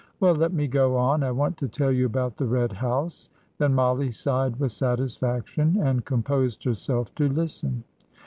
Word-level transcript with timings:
Well, 0.19 0.33
let 0.33 0.51
me 0.51 0.65
go 0.67 0.97
on. 0.97 1.21
I 1.21 1.29
want 1.29 1.57
to 1.57 1.67
tell 1.67 1.91
you 1.91 2.07
about 2.07 2.35
the 2.35 2.47
Red 2.47 2.71
House." 2.71 3.29
Then 3.59 3.75
Mollie 3.75 4.09
sighed 4.09 4.55
with 4.59 4.71
satisfaction, 4.71 5.77
and 5.79 6.03
composed 6.05 6.63
herself 6.63 7.13
to 7.13 7.29
listen. 7.29 7.83